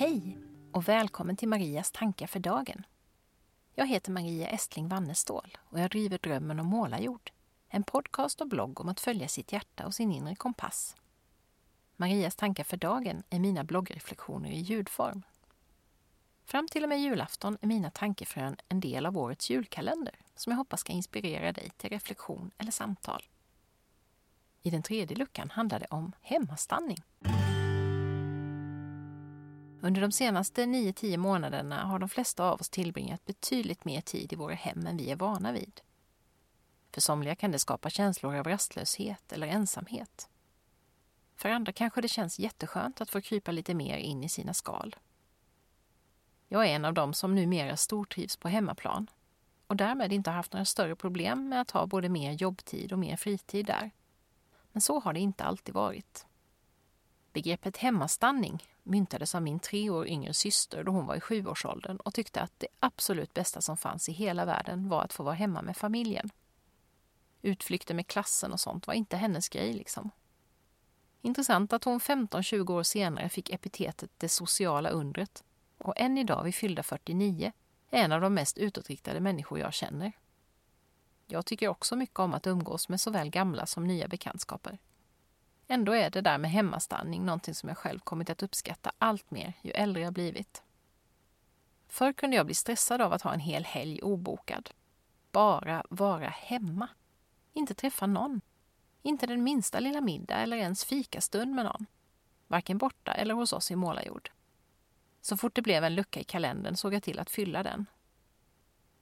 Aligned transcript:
Hej 0.00 0.38
och 0.72 0.88
välkommen 0.88 1.36
till 1.36 1.48
Marias 1.48 1.92
tankar 1.92 2.26
för 2.26 2.40
dagen. 2.40 2.86
Jag 3.74 3.86
heter 3.86 4.12
Maria 4.12 4.48
Estling 4.48 4.88
Wannestål 4.88 5.58
och 5.60 5.80
jag 5.80 5.90
driver 5.90 6.18
Drömmen 6.18 6.60
om 6.60 6.66
målarjord. 6.66 7.30
En 7.68 7.82
podcast 7.82 8.40
och 8.40 8.48
blogg 8.48 8.80
om 8.80 8.88
att 8.88 9.00
följa 9.00 9.28
sitt 9.28 9.52
hjärta 9.52 9.86
och 9.86 9.94
sin 9.94 10.12
inre 10.12 10.34
kompass. 10.34 10.96
Marias 11.96 12.36
tankar 12.36 12.64
för 12.64 12.76
dagen 12.76 13.22
är 13.30 13.38
mina 13.38 13.64
bloggreflektioner 13.64 14.50
i 14.50 14.58
ljudform. 14.58 15.22
Fram 16.44 16.68
till 16.68 16.82
och 16.82 16.88
med 16.88 17.00
julafton 17.00 17.58
är 17.60 17.66
mina 17.66 17.90
tankefrön 17.90 18.56
en 18.68 18.80
del 18.80 19.06
av 19.06 19.18
årets 19.18 19.50
julkalender 19.50 20.14
som 20.34 20.50
jag 20.50 20.58
hoppas 20.58 20.80
ska 20.80 20.92
inspirera 20.92 21.52
dig 21.52 21.70
till 21.76 21.90
reflektion 21.90 22.50
eller 22.58 22.72
samtal. 22.72 23.22
I 24.62 24.70
den 24.70 24.82
tredje 24.82 25.16
luckan 25.16 25.50
handlar 25.50 25.80
det 25.80 25.86
om 25.90 26.12
hemmastanning. 26.20 27.02
Under 29.80 30.00
de 30.00 30.12
senaste 30.12 30.62
9-10 30.64 31.16
månaderna 31.16 31.84
har 31.84 31.98
de 31.98 32.08
flesta 32.08 32.44
av 32.44 32.60
oss 32.60 32.68
tillbringat 32.68 33.24
betydligt 33.24 33.84
mer 33.84 34.00
tid 34.00 34.32
i 34.32 34.36
våra 34.36 34.54
hem 34.54 34.86
än 34.86 34.96
vi 34.96 35.10
är 35.10 35.16
vana 35.16 35.52
vid. 35.52 35.80
För 36.92 37.00
somliga 37.00 37.34
kan 37.34 37.52
det 37.52 37.58
skapa 37.58 37.90
känslor 37.90 38.34
av 38.34 38.44
rastlöshet 38.44 39.32
eller 39.32 39.46
ensamhet. 39.46 40.28
För 41.36 41.48
andra 41.48 41.72
kanske 41.72 42.00
det 42.00 42.08
känns 42.08 42.38
jätteskönt 42.38 43.00
att 43.00 43.10
få 43.10 43.20
krypa 43.20 43.52
lite 43.52 43.74
mer 43.74 43.96
in 43.96 44.24
i 44.24 44.28
sina 44.28 44.54
skal. 44.54 44.96
Jag 46.48 46.66
är 46.66 46.70
en 46.70 46.84
av 46.84 46.94
dem 46.94 47.14
som 47.14 47.34
numera 47.34 47.76
stortrivs 47.76 48.36
på 48.36 48.48
hemmaplan 48.48 49.10
och 49.66 49.76
därmed 49.76 50.12
inte 50.12 50.30
haft 50.30 50.52
några 50.52 50.64
större 50.64 50.96
problem 50.96 51.48
med 51.48 51.60
att 51.60 51.70
ha 51.70 51.86
både 51.86 52.08
mer 52.08 52.32
jobbtid 52.32 52.92
och 52.92 52.98
mer 52.98 53.16
fritid 53.16 53.66
där. 53.66 53.90
Men 54.72 54.80
så 54.80 55.00
har 55.00 55.12
det 55.12 55.20
inte 55.20 55.44
alltid 55.44 55.74
varit. 55.74 56.26
Begreppet 57.38 57.76
hemmastanning 57.76 58.64
myntades 58.82 59.34
av 59.34 59.42
min 59.42 59.58
tre 59.58 59.90
år 59.90 60.08
yngre 60.08 60.34
syster 60.34 60.84
då 60.84 60.92
hon 60.92 61.06
var 61.06 61.14
i 61.14 61.20
sjuårsåldern 61.20 61.96
och 61.96 62.14
tyckte 62.14 62.40
att 62.40 62.52
det 62.58 62.66
absolut 62.80 63.34
bästa 63.34 63.60
som 63.60 63.76
fanns 63.76 64.08
i 64.08 64.12
hela 64.12 64.44
världen 64.44 64.88
var 64.88 65.02
att 65.02 65.12
få 65.12 65.22
vara 65.22 65.34
hemma 65.34 65.62
med 65.62 65.76
familjen. 65.76 66.30
Utflykter 67.42 67.94
med 67.94 68.06
klassen 68.06 68.52
och 68.52 68.60
sånt 68.60 68.86
var 68.86 68.94
inte 68.94 69.16
hennes 69.16 69.48
grej 69.48 69.72
liksom. 69.72 70.10
Intressant 71.22 71.72
att 71.72 71.84
hon 71.84 71.98
15-20 72.00 72.70
år 72.70 72.82
senare 72.82 73.28
fick 73.28 73.50
epitetet 73.50 74.10
det 74.16 74.28
sociala 74.28 74.88
undret 74.88 75.44
och 75.78 75.94
än 75.96 76.18
idag 76.18 76.44
vid 76.44 76.54
fyllda 76.54 76.82
49 76.82 77.52
är 77.90 78.04
en 78.04 78.12
av 78.12 78.20
de 78.20 78.34
mest 78.34 78.58
utåtriktade 78.58 79.20
människor 79.20 79.58
jag 79.58 79.74
känner. 79.74 80.12
Jag 81.26 81.46
tycker 81.46 81.68
också 81.68 81.96
mycket 81.96 82.18
om 82.18 82.34
att 82.34 82.46
umgås 82.46 82.88
med 82.88 83.00
såväl 83.00 83.30
gamla 83.30 83.66
som 83.66 83.86
nya 83.86 84.08
bekantskaper. 84.08 84.78
Ändå 85.70 85.92
är 85.92 86.10
det 86.10 86.20
där 86.20 86.38
med 86.38 86.50
hemmastanning 86.50 87.24
någonting 87.24 87.54
som 87.54 87.68
jag 87.68 87.78
själv 87.78 87.98
kommit 87.98 88.30
att 88.30 88.42
uppskatta 88.42 88.92
allt 88.98 89.30
mer 89.30 89.52
ju 89.62 89.70
äldre 89.70 90.02
jag 90.02 90.12
blivit. 90.12 90.62
Förr 91.88 92.12
kunde 92.12 92.36
jag 92.36 92.46
bli 92.46 92.54
stressad 92.54 93.00
av 93.00 93.12
att 93.12 93.22
ha 93.22 93.32
en 93.32 93.40
hel 93.40 93.64
helg 93.64 94.02
obokad. 94.02 94.70
Bara 95.32 95.84
vara 95.90 96.28
hemma. 96.28 96.88
Inte 97.52 97.74
träffa 97.74 98.06
någon. 98.06 98.40
Inte 99.02 99.26
den 99.26 99.42
minsta 99.42 99.80
lilla 99.80 100.00
middag 100.00 100.36
eller 100.36 100.56
ens 100.56 100.84
fikastund 100.84 101.54
med 101.54 101.64
någon. 101.64 101.86
Varken 102.46 102.78
borta 102.78 103.12
eller 103.12 103.34
hos 103.34 103.52
oss 103.52 103.70
i 103.70 103.76
Målarjord. 103.76 104.30
Så 105.20 105.36
fort 105.36 105.54
det 105.54 105.62
blev 105.62 105.84
en 105.84 105.94
lucka 105.94 106.20
i 106.20 106.24
kalendern 106.24 106.76
såg 106.76 106.94
jag 106.94 107.02
till 107.02 107.18
att 107.18 107.30
fylla 107.30 107.62
den. 107.62 107.86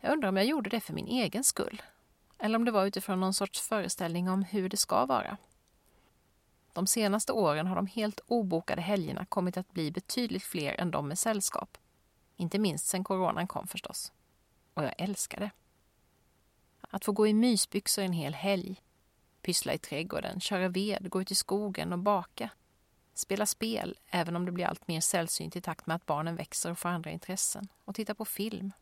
Jag 0.00 0.12
undrar 0.12 0.28
om 0.28 0.36
jag 0.36 0.46
gjorde 0.46 0.70
det 0.70 0.80
för 0.80 0.92
min 0.92 1.06
egen 1.06 1.44
skull. 1.44 1.82
Eller 2.38 2.56
om 2.56 2.64
det 2.64 2.70
var 2.70 2.86
utifrån 2.86 3.20
någon 3.20 3.34
sorts 3.34 3.60
föreställning 3.60 4.30
om 4.30 4.42
hur 4.42 4.68
det 4.68 4.76
ska 4.76 5.06
vara. 5.06 5.36
De 6.76 6.86
senaste 6.86 7.32
åren 7.32 7.66
har 7.66 7.76
de 7.76 7.86
helt 7.86 8.20
obokade 8.26 8.82
helgerna 8.82 9.24
kommit 9.24 9.56
att 9.56 9.72
bli 9.72 9.90
betydligt 9.90 10.42
fler 10.42 10.80
än 10.80 10.90
de 10.90 11.08
med 11.08 11.18
sällskap. 11.18 11.78
Inte 12.36 12.58
minst 12.58 12.86
sen 12.86 13.04
coronan 13.04 13.46
kom 13.46 13.66
förstås. 13.66 14.12
Och 14.74 14.84
jag 14.84 14.94
älskar 14.98 15.40
det. 15.40 15.50
Att 16.80 17.04
få 17.04 17.12
gå 17.12 17.26
i 17.26 17.34
mysbyxor 17.34 18.02
en 18.02 18.12
hel 18.12 18.34
helg, 18.34 18.82
pyssla 19.42 19.74
i 19.74 19.78
trädgården, 19.78 20.40
köra 20.40 20.68
ved, 20.68 21.10
gå 21.10 21.22
ut 21.22 21.30
i 21.30 21.34
skogen 21.34 21.92
och 21.92 21.98
baka. 21.98 22.50
Spela 23.14 23.46
spel, 23.46 23.98
även 24.10 24.36
om 24.36 24.46
det 24.46 24.52
blir 24.52 24.66
allt 24.66 24.88
mer 24.88 25.00
sällsynt 25.00 25.56
i 25.56 25.60
takt 25.60 25.86
med 25.86 25.96
att 25.96 26.06
barnen 26.06 26.36
växer 26.36 26.70
och 26.70 26.78
får 26.78 26.88
andra 26.88 27.10
intressen. 27.10 27.68
Och 27.84 27.94
titta 27.94 28.14
på 28.14 28.24
film. 28.24 28.72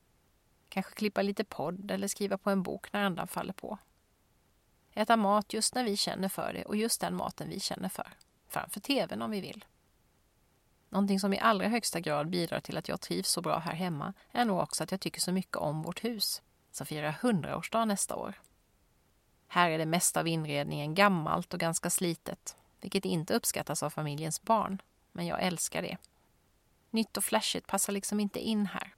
Kanske 0.69 0.95
klippa 0.95 1.23
lite 1.23 1.45
podd 1.45 1.91
eller 1.91 2.09
skriva 2.09 2.39
på 2.39 2.51
en 2.51 2.63
bok 2.63 2.93
när 2.93 3.05
andan 3.05 3.29
faller 3.29 3.53
på. 3.53 3.79
Äta 4.95 5.17
mat 5.17 5.53
just 5.53 5.75
när 5.75 5.85
vi 5.85 5.97
känner 5.97 6.29
för 6.29 6.53
det 6.53 6.65
och 6.65 6.77
just 6.77 7.01
den 7.01 7.15
maten 7.15 7.49
vi 7.49 7.61
känner 7.61 7.89
för. 7.89 8.09
Framför 8.49 8.81
tvn 8.81 9.23
om 9.23 9.31
vi 9.31 9.41
vill. 9.41 9.65
Någonting 10.89 11.21
som 11.21 11.33
i 11.33 11.39
allra 11.39 11.69
högsta 11.69 12.01
grad 12.01 12.29
bidrar 12.29 12.61
till 12.61 12.77
att 12.77 12.89
jag 12.89 13.01
trivs 13.01 13.29
så 13.29 13.41
bra 13.41 13.59
här 13.59 13.75
hemma 13.75 14.13
är 14.33 14.45
nog 14.45 14.59
också 14.59 14.85
att 14.85 14.91
jag 14.91 15.01
tycker 15.01 15.21
så 15.21 15.33
mycket 15.33 15.57
om 15.57 15.83
vårt 15.83 16.05
hus, 16.05 16.43
som 16.73 16.87
firar 16.87 17.19
hundraårsdag 17.23 17.85
nästa 17.85 18.17
år. 18.17 18.35
Här 19.49 19.71
är 19.71 19.79
det 19.79 19.87
mesta 19.87 20.21
av 20.21 20.29
inredningen 20.29 20.95
gammalt 20.95 21.55
och 21.55 21.61
ganska 21.61 21.91
slitet, 21.91 22.57
vilket 22.81 23.05
inte 23.05 23.35
uppskattas 23.35 23.83
av 23.83 23.91
familjens 23.91 24.43
barn, 24.43 24.83
men 25.13 25.27
jag 25.27 25.43
älskar 25.43 25.83
det. 25.83 25.97
Nytt 26.91 27.17
och 27.17 27.25
flashigt 27.25 27.67
passar 27.67 27.93
liksom 27.93 28.21
inte 28.21 28.41
in 28.41 28.67
här. 28.67 28.95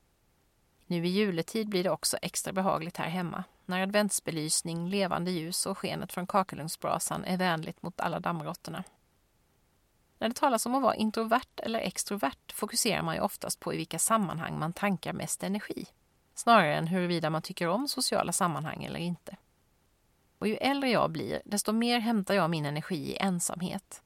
Nu 0.86 1.06
i 1.06 1.08
juletid 1.08 1.68
blir 1.68 1.84
det 1.84 1.90
också 1.90 2.16
extra 2.22 2.52
behagligt 2.52 2.96
här 2.96 3.08
hemma 3.08 3.44
när 3.68 3.82
adventsbelysning, 3.82 4.88
levande 4.88 5.30
ljus 5.30 5.66
och 5.66 5.78
skenet 5.78 6.12
från 6.12 6.26
kakelugnsbrasan 6.26 7.24
är 7.24 7.36
vänligt 7.36 7.82
mot 7.82 8.00
alla 8.00 8.20
dammråttorna. 8.20 8.84
När 10.18 10.28
det 10.28 10.34
talas 10.34 10.66
om 10.66 10.74
att 10.74 10.82
vara 10.82 10.94
introvert 10.94 11.60
eller 11.62 11.78
extrovert 11.80 12.52
fokuserar 12.52 13.02
man 13.02 13.14
ju 13.14 13.20
oftast 13.20 13.60
på 13.60 13.74
i 13.74 13.76
vilka 13.76 13.98
sammanhang 13.98 14.58
man 14.58 14.72
tankar 14.72 15.12
mest 15.12 15.42
energi, 15.42 15.86
snarare 16.34 16.76
än 16.76 16.86
huruvida 16.86 17.30
man 17.30 17.42
tycker 17.42 17.68
om 17.68 17.88
sociala 17.88 18.32
sammanhang 18.32 18.84
eller 18.84 19.00
inte. 19.00 19.36
Och 20.38 20.48
ju 20.48 20.56
äldre 20.56 20.90
jag 20.90 21.10
blir, 21.10 21.42
desto 21.44 21.72
mer 21.72 21.98
hämtar 21.98 22.34
jag 22.34 22.50
min 22.50 22.66
energi 22.66 22.96
i 22.96 23.16
ensamhet, 23.16 24.02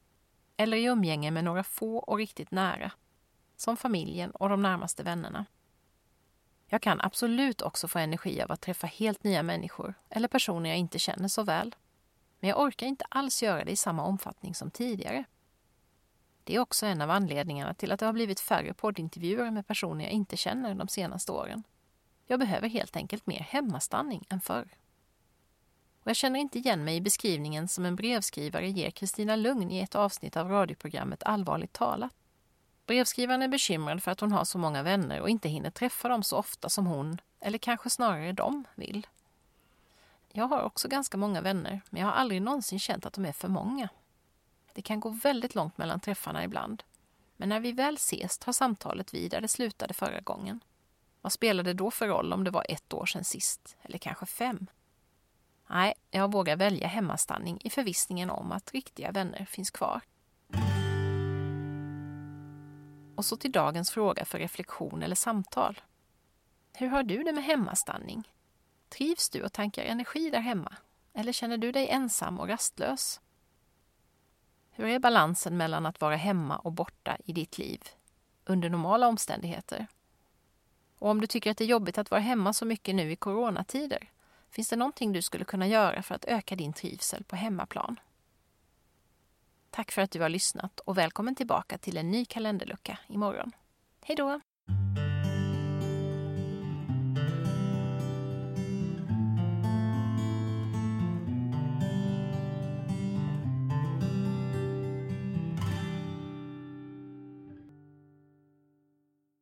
eller 0.57 0.77
i 0.77 0.85
umgänge 0.85 1.31
med 1.31 1.45
några 1.45 1.65
få 1.65 1.99
och 1.99 2.19
riktigt 2.19 2.51
nära, 2.51 2.93
som 3.57 3.77
familjen 3.77 4.31
och 4.31 4.49
de 4.49 4.63
närmaste 4.63 5.03
vännerna. 5.03 5.47
Jag 6.73 6.83
kan 6.83 7.01
absolut 7.01 7.63
också 7.63 7.89
få 7.89 7.99
energi 7.99 8.43
av 8.43 8.53
att 8.53 8.61
träffa 8.61 8.87
helt 8.87 9.25
nya 9.25 9.43
människor 9.43 9.95
eller 10.11 10.29
personer 10.29 10.71
jag 10.71 10.79
inte 10.79 10.99
känner 10.99 11.29
så 11.29 11.43
väl. 11.43 11.75
Men 12.41 12.51
jag 12.51 12.61
orkar 12.61 12.87
inte 12.87 13.05
alls 13.09 13.43
göra 13.43 13.65
det 13.65 13.71
i 13.71 13.77
samma 13.77 14.05
omfattning 14.05 14.55
som 14.55 14.71
tidigare. 14.71 15.25
Det 16.45 16.55
är 16.55 16.59
också 16.61 16.87
en 16.87 17.01
av 17.01 17.11
anledningarna 17.11 17.75
till 17.75 17.93
att 17.93 18.01
det 18.01 18.07
har 18.07 18.13
blivit 18.13 18.41
färre 18.41 18.75
poddintervjuer 18.75 19.51
med 19.51 19.67
personer 19.67 20.05
jag 20.05 20.13
inte 20.13 20.37
känner 20.37 20.75
de 20.75 20.89
senaste 20.89 21.33
åren. 21.33 21.63
Jag 22.27 22.41
behöver 22.41 22.69
helt 22.69 22.97
enkelt 22.97 23.27
mer 23.27 23.41
hemmastanning 23.41 24.27
än 24.29 24.41
förr. 24.41 24.69
Och 26.03 26.11
jag 26.11 26.17
känner 26.17 26.41
inte 26.41 26.59
igen 26.59 26.85
mig 26.85 26.97
i 26.97 27.01
beskrivningen 27.01 27.69
som 27.69 27.85
en 27.85 27.97
brevskrivare 27.97 28.71
ger 28.71 28.91
Kristina 28.91 29.37
Lugn 29.37 29.71
i 29.71 29.81
ett 29.81 29.95
avsnitt 29.95 30.37
av 30.37 30.49
radioprogrammet 30.49 31.23
Allvarligt 31.23 31.73
talat. 31.73 32.15
Brevskrivaren 32.91 33.43
är 33.43 33.49
bekymrad 33.49 34.03
för 34.03 34.11
att 34.11 34.21
hon 34.21 34.33
har 34.33 34.45
så 34.45 34.59
många 34.59 34.83
vänner 34.83 35.21
och 35.21 35.29
inte 35.29 35.49
hinner 35.49 35.71
träffa 35.71 36.09
dem 36.09 36.23
så 36.23 36.37
ofta 36.37 36.69
som 36.69 36.87
hon, 36.87 37.21
eller 37.41 37.59
kanske 37.59 37.91
snarare 37.91 38.33
de, 38.33 38.65
vill. 38.75 39.07
Jag 40.33 40.45
har 40.45 40.63
också 40.63 40.89
ganska 40.89 41.17
många 41.17 41.41
vänner, 41.41 41.81
men 41.91 42.01
jag 42.01 42.09
har 42.09 42.15
aldrig 42.15 42.43
någonsin 42.43 42.79
känt 42.79 43.07
att 43.07 43.13
de 43.13 43.25
är 43.25 43.33
för 43.33 43.49
många. 43.49 43.89
Det 44.73 44.83
kan 44.83 45.01
gå 45.01 45.09
väldigt 45.09 45.55
långt 45.55 45.79
mellan 45.79 46.01
träffarna 46.01 46.45
ibland. 46.45 46.83
Men 47.37 47.49
när 47.49 47.61
vi 47.61 47.73
väl 47.73 47.95
ses 47.95 48.39
tar 48.39 48.53
samtalet 48.53 49.15
vid 49.15 49.31
där 49.31 49.41
det 49.41 49.49
slutade 49.49 49.95
förra 49.95 50.21
gången. 50.21 50.61
Vad 51.21 51.33
spelar 51.33 51.65
det 51.65 51.75
då 51.75 51.91
för 51.91 52.09
roll 52.09 52.33
om 52.33 52.45
det 52.45 52.51
var 52.51 52.67
ett 52.69 52.93
år 52.93 53.07
sedan 53.07 53.25
sist, 53.25 53.77
eller 53.83 53.99
kanske 53.99 54.27
fem? 54.27 54.67
Nej, 55.67 55.95
jag 56.11 56.33
vågar 56.33 56.57
välja 56.57 56.89
hemmastanning 56.89 57.59
i 57.65 57.71
förvissningen 57.71 58.31
om 58.31 58.53
att 58.53 58.73
riktiga 58.73 59.13
vänner 59.13 59.45
finns 59.45 59.71
kvar. 59.71 60.01
Och 63.21 63.27
så 63.27 63.37
till 63.37 63.53
dagens 63.53 63.91
fråga 63.91 64.25
för 64.25 64.39
reflektion 64.39 65.03
eller 65.03 65.15
samtal. 65.15 65.81
Hur 66.73 66.89
har 66.89 67.03
du 67.03 67.23
det 67.23 67.33
med 67.33 67.45
hemmastanning? 67.45 68.29
Trivs 68.89 69.31
du 69.31 69.43
och 69.43 69.53
tankar 69.53 69.83
energi 69.83 70.31
där 70.31 70.41
hemma? 70.41 70.77
Eller 71.13 71.33
känner 71.33 71.59
du 71.59 71.73
dig 71.73 71.89
ensam 71.89 72.41
och 72.41 72.49
rastlös? 72.49 73.21
Hur 74.71 74.87
är 74.87 74.99
balansen 74.99 75.57
mellan 75.57 75.87
att 75.87 76.01
vara 76.01 76.17
hemma 76.17 76.59
och 76.59 76.73
borta 76.73 77.17
i 77.25 77.33
ditt 77.33 77.59
liv 77.59 77.89
under 78.45 78.69
normala 78.69 79.09
omständigheter? 79.09 79.87
Och 80.99 81.11
om 81.11 81.21
du 81.21 81.27
tycker 81.27 81.51
att 81.51 81.57
det 81.57 81.65
är 81.65 81.69
jobbigt 81.69 81.99
att 81.99 82.11
vara 82.11 82.21
hemma 82.21 82.53
så 82.53 82.65
mycket 82.65 82.95
nu 82.95 83.13
i 83.13 83.17
coronatider, 83.17 84.11
finns 84.51 84.69
det 84.69 84.77
någonting 84.77 85.13
du 85.13 85.23
skulle 85.23 85.45
kunna 85.45 85.67
göra 85.67 86.03
för 86.03 86.15
att 86.15 86.25
öka 86.25 86.57
din 86.57 86.73
trivsel 86.73 87.25
på 87.25 87.37
hemmaplan? 87.37 88.01
Tack 89.81 89.93
för 89.93 90.03
att 90.03 90.11
du 90.11 90.21
har 90.21 90.29
lyssnat 90.29 90.81
och 90.81 90.99
välkommen 90.99 91.35
tillbaka 91.35 91.79
till 91.79 91.97
en 91.97 92.11
ny 92.11 92.25
kalenderlucka 92.25 92.99
imorgon. 93.09 93.53
Hej 94.05 94.17
då! 94.17 94.41